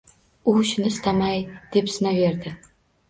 [0.53, 1.37] U shuni istamay
[1.77, 2.55] depsinaverdi.